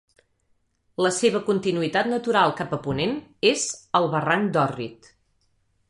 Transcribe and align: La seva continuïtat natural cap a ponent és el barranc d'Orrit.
La 1.07 1.11
seva 1.17 1.41
continuïtat 1.51 2.09
natural 2.13 2.55
cap 2.63 2.75
a 2.79 2.83
ponent 2.89 3.15
és 3.53 3.69
el 4.01 4.13
barranc 4.17 4.53
d'Orrit. 4.57 5.17